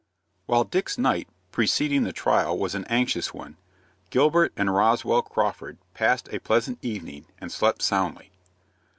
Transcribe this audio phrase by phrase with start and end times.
[0.47, 3.57] While Dick's night preceding the trial was an anxious one,
[4.09, 8.31] Gilbert and Roswell Crawford passed a pleasant evening, and slept soundly.